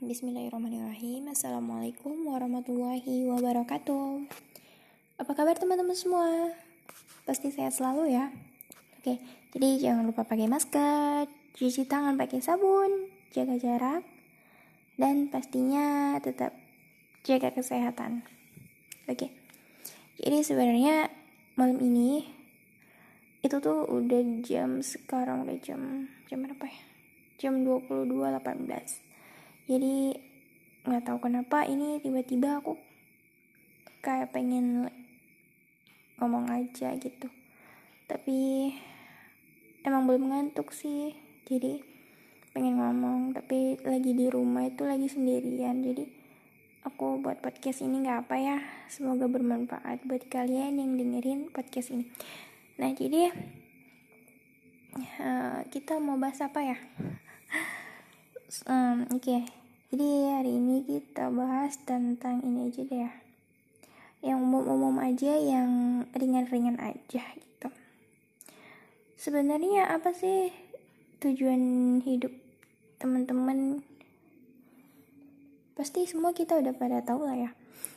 [0.00, 1.28] Bismillahirrahmanirrahim.
[1.28, 4.24] Assalamualaikum warahmatullahi wabarakatuh.
[5.20, 6.56] Apa kabar teman-teman semua?
[7.28, 8.32] Pasti sehat selalu ya.
[8.96, 9.20] Oke,
[9.52, 14.00] jadi jangan lupa pakai masker Cuci tangan pakai sabun Jaga jarak
[14.96, 16.56] Dan pastinya tetap
[17.20, 18.24] jaga kesehatan.
[19.04, 19.28] Oke
[20.16, 21.12] Jadi sebenarnya
[21.60, 22.24] malam ini
[23.44, 26.82] Itu tuh udah jam sekarang udah jam Jam berapa ya?
[27.36, 29.09] Jam 22.18
[29.70, 30.18] jadi
[30.82, 32.74] nggak tahu kenapa ini tiba-tiba aku
[34.02, 34.90] kayak pengen
[36.18, 37.30] ngomong aja gitu.
[38.10, 38.66] Tapi
[39.86, 41.14] emang belum ngantuk sih.
[41.46, 41.78] Jadi
[42.50, 45.86] pengen ngomong tapi lagi di rumah itu lagi sendirian.
[45.86, 46.02] Jadi
[46.82, 48.58] aku buat podcast ini nggak apa ya.
[48.90, 52.10] Semoga bermanfaat buat kalian yang dengerin podcast ini.
[52.74, 53.30] Nah jadi
[55.22, 56.78] uh, kita mau bahas apa ya?
[58.66, 59.22] Um, oke.
[59.22, 59.59] okay
[59.90, 63.12] jadi hari ini kita bahas tentang ini aja deh ya.
[64.22, 65.70] Yang umum-umum aja yang
[66.14, 67.68] ringan-ringan aja gitu.
[69.18, 70.54] Sebenarnya apa sih
[71.18, 72.30] tujuan hidup
[73.02, 73.82] teman-teman?
[75.74, 77.50] Pasti semua kita udah pada tahu lah ya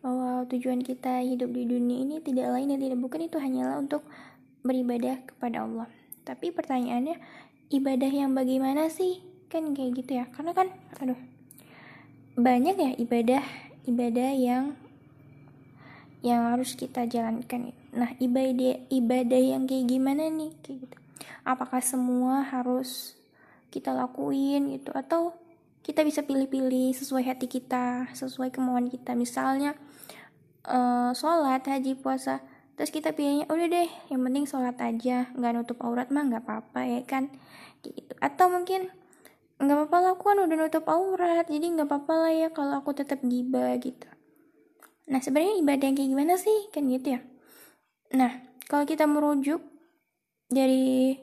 [0.00, 4.08] bahwa tujuan kita hidup di dunia ini tidak lain dan tidak bukan itu hanyalah untuk
[4.64, 5.92] beribadah kepada Allah.
[6.24, 7.20] Tapi pertanyaannya
[7.76, 9.20] ibadah yang bagaimana sih?
[9.52, 10.24] Kan kayak gitu ya.
[10.32, 10.72] Karena kan
[11.04, 11.33] aduh
[12.34, 13.42] banyak ya ibadah
[13.86, 14.64] ibadah yang
[16.24, 17.70] yang harus kita jalankan.
[17.94, 20.50] Nah ibadah ibadah yang kayak gimana nih?
[20.64, 20.96] Kayak gitu.
[21.44, 23.14] Apakah semua harus
[23.68, 24.90] kita lakuin gitu?
[24.96, 25.36] Atau
[25.84, 29.12] kita bisa pilih-pilih sesuai hati kita sesuai kemauan kita.
[29.12, 29.76] Misalnya
[30.66, 32.40] uh, sholat haji puasa
[32.74, 35.30] terus kita pilihnya udah deh yang penting sholat aja.
[35.38, 37.30] Nggak nutup aurat mah nggak apa-apa ya kan?
[37.84, 38.10] Gitu.
[38.18, 38.90] Atau mungkin
[39.54, 42.90] nggak apa-apa lah aku kan udah nutup aurat jadi nggak apa-apa lah ya kalau aku
[42.96, 44.08] tetap gibah gitu.
[45.08, 46.58] Nah sebenarnya ibadah yang kayak gimana sih?
[46.74, 47.20] Kan gitu ya.
[48.16, 49.62] Nah kalau kita merujuk
[50.50, 51.14] dari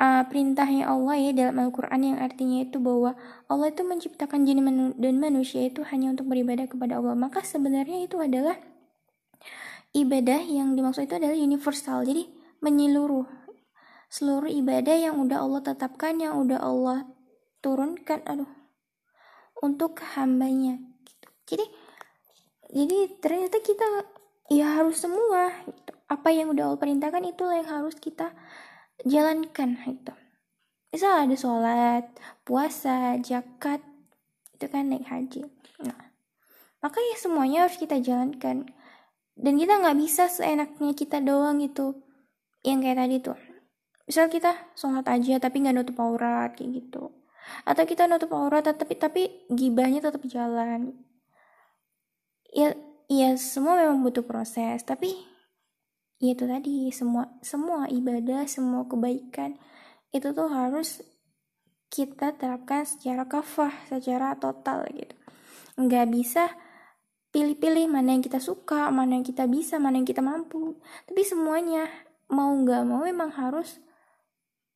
[0.00, 3.14] uh, perintahnya Allah ya dalam Al-Quran yang artinya itu bahwa
[3.46, 4.64] Allah itu menciptakan jin
[4.96, 8.56] dan manusia itu hanya untuk beribadah kepada Allah maka sebenarnya itu adalah
[9.92, 12.26] ibadah yang dimaksud itu adalah universal jadi
[12.64, 13.28] menyeluruh.
[14.10, 17.06] Seluruh ibadah yang udah Allah tetapkan yang udah Allah
[17.60, 18.48] turunkan aduh
[19.60, 20.80] untuk hambanya.
[21.04, 21.66] Gitu jadi
[22.70, 23.86] jadi ternyata kita
[24.50, 25.92] ya harus semua gitu.
[26.10, 28.34] apa yang udah Allah perintahkan itulah yang harus kita
[29.06, 30.14] jalankan gitu.
[30.90, 32.04] Misal ada sholat
[32.42, 33.82] puasa zakat
[34.54, 35.46] itu kan naik haji.
[35.86, 36.10] Nah
[36.80, 38.66] maka ya semuanya harus kita jalankan.
[39.40, 41.96] Dan kita nggak bisa seenaknya kita doang gitu
[42.60, 43.38] yang kayak tadi tuh.
[44.04, 47.19] Misal kita sholat aja tapi nggak nutup aurat kayak gitu
[47.64, 50.96] atau kita nutup aurat tapi tapi gibahnya tetap jalan.
[52.50, 52.74] Ya
[53.10, 55.14] ya semua memang butuh proses tapi
[56.22, 59.56] ya itu tadi semua semua ibadah semua kebaikan
[60.12, 61.00] itu tuh harus
[61.90, 65.16] kita terapkan secara kafah secara total gitu.
[65.74, 66.44] Nggak bisa
[67.30, 70.78] pilih-pilih mana yang kita suka mana yang kita bisa mana yang kita mampu.
[71.06, 71.90] Tapi semuanya
[72.30, 73.82] mau nggak mau memang harus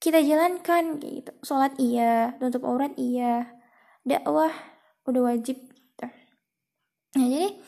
[0.00, 1.32] kita jalankan gitu.
[1.44, 3.60] Sholat iya tutup aurat iya
[4.02, 4.50] dakwah
[5.04, 6.06] udah wajib gitu.
[7.16, 7.58] nah jadi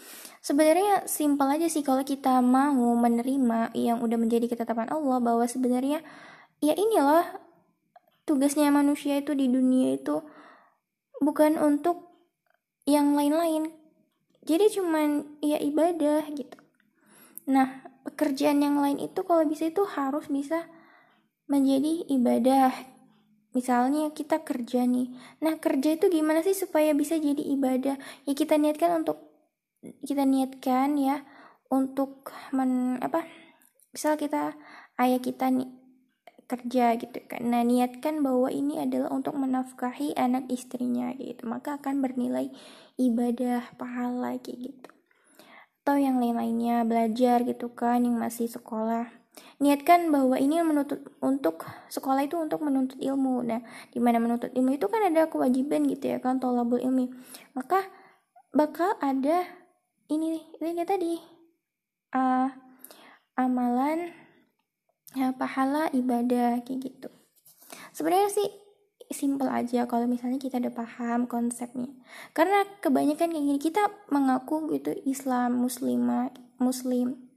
[0.41, 6.00] sebenarnya simpel aja sih kalau kita mau menerima yang udah menjadi ketetapan Allah bahwa sebenarnya
[6.62, 7.26] ya inilah
[8.25, 10.22] tugasnya manusia itu di dunia itu
[11.20, 12.10] bukan untuk
[12.87, 13.70] yang lain-lain.
[14.43, 16.59] Jadi cuman ya ibadah gitu.
[17.47, 20.66] Nah pekerjaan yang lain itu kalau bisa itu harus bisa
[21.52, 22.72] menjadi ibadah.
[23.52, 25.12] Misalnya kita kerja nih.
[25.44, 28.00] Nah, kerja itu gimana sih supaya bisa jadi ibadah?
[28.24, 29.20] Ya kita niatkan untuk
[30.08, 31.20] kita niatkan ya
[31.68, 33.28] untuk men apa?
[33.92, 34.56] Misal kita
[34.96, 35.68] ayah kita nih
[36.48, 37.44] kerja gitu kan.
[37.44, 41.44] Nah, niatkan bahwa ini adalah untuk menafkahi anak istrinya gitu.
[41.44, 42.49] Maka akan bernilai
[42.96, 44.88] ibadah pahala kayak gitu.
[45.84, 49.21] Atau yang lain-lainnya belajar gitu kan yang masih sekolah
[49.62, 53.46] niatkan bahwa ini menuntut untuk sekolah itu untuk menuntut ilmu.
[53.46, 53.62] Nah
[53.94, 57.08] di mana menuntut ilmu itu kan ada kewajiban gitu ya kan tolabul ilmi.
[57.55, 57.87] Maka
[58.52, 59.46] bakal ada
[60.12, 61.17] ini ini tadi
[62.12, 62.49] uh,
[63.38, 64.12] amalan
[65.17, 67.08] ya, pahala ibadah kayak gitu.
[67.96, 68.49] Sebenarnya sih
[69.12, 71.88] simple aja kalau misalnya kita udah paham konsepnya.
[72.37, 77.31] Karena kebanyakan kayak gini kita mengaku gitu Islam muslimah muslim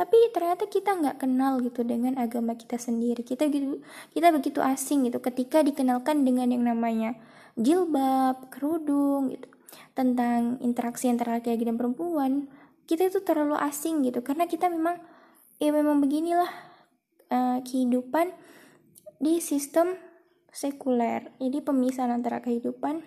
[0.00, 3.20] tapi ternyata kita nggak kenal gitu dengan agama kita sendiri.
[3.20, 3.84] Kita gitu
[4.16, 5.20] kita begitu asing gitu.
[5.20, 7.20] Ketika dikenalkan dengan yang namanya
[7.60, 9.44] jilbab kerudung gitu.
[9.92, 12.48] Tentang interaksi antara laki-laki dan perempuan
[12.88, 14.24] kita itu terlalu asing gitu.
[14.24, 14.96] Karena kita memang
[15.60, 16.48] ya memang beginilah
[17.28, 18.32] uh, kehidupan
[19.20, 20.00] di sistem
[20.48, 21.28] sekuler.
[21.36, 23.04] Jadi pemisahan antara kehidupan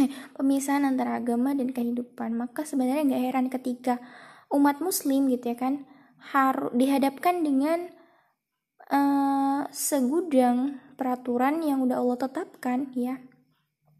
[0.00, 0.08] eh
[0.40, 2.32] pemisahan antara agama dan kehidupan.
[2.32, 4.00] Maka sebenarnya nggak heran ketika
[4.48, 5.84] umat muslim gitu ya kan
[6.32, 7.92] harus dihadapkan dengan
[8.88, 13.20] uh, segudang peraturan yang udah Allah tetapkan ya.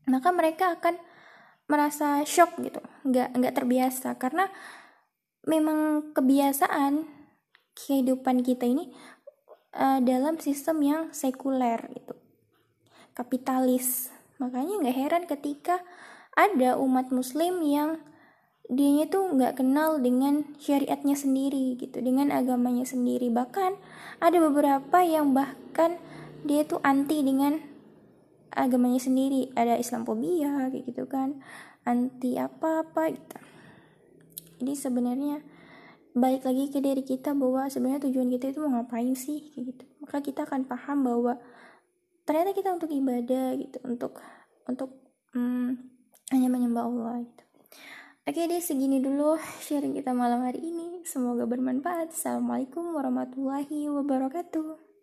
[0.08, 0.96] Maka mereka akan
[1.64, 4.16] merasa shock gitu nggak nggak terbiasa.
[4.16, 4.48] Karena
[5.44, 7.04] memang kebiasaan
[7.74, 8.88] kehidupan kita ini
[9.76, 12.14] uh, dalam sistem yang sekuler gitu.
[13.12, 14.10] Kapitalis.
[14.40, 15.84] Makanya nggak heran ketika
[16.34, 18.02] ada umat muslim yang
[18.72, 23.28] dia tuh nggak kenal dengan syariatnya sendiri gitu dengan agamanya sendiri.
[23.28, 23.76] Bahkan
[24.24, 26.00] ada beberapa yang bahkan
[26.48, 27.60] dia tuh anti dengan
[28.56, 29.52] agamanya sendiri.
[29.52, 31.44] Ada Islamophobia kayak gitu kan.
[31.84, 33.36] Anti apa apa gitu.
[34.64, 35.44] Jadi sebenarnya
[36.16, 39.84] balik lagi ke diri kita bahwa sebenarnya tujuan kita itu mau ngapain sih kayak gitu.
[40.00, 41.36] Maka kita akan paham bahwa
[42.24, 44.16] ternyata kita untuk ibadah gitu untuk
[44.64, 44.96] untuk
[45.36, 45.76] hmm,
[46.32, 47.44] hanya menyembah Allah gitu
[48.24, 51.04] oke deh segini dulu sharing kita malam hari ini.
[51.04, 52.16] Semoga bermanfaat.
[52.16, 54.93] Assalamualaikum warahmatullahi wabarakatuh